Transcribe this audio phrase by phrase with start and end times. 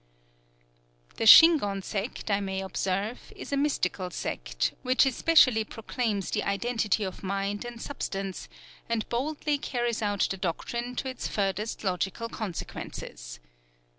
[1.17, 7.03] The Shingon sect, I may observe, is a mystical sect, which especially proclaims the identity
[7.03, 8.49] of mind and substance,
[8.89, 13.39] and boldly carries out the doctrine to its furthest logical consequences.